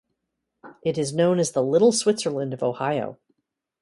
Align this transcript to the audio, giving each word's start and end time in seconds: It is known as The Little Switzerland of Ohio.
It 0.81 0.97
is 0.97 1.13
known 1.13 1.37
as 1.37 1.51
The 1.51 1.61
Little 1.61 1.91
Switzerland 1.91 2.55
of 2.55 2.63
Ohio. 2.63 3.19